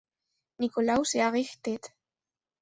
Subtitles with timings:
[0.63, 1.83] Nikolaus errichtet.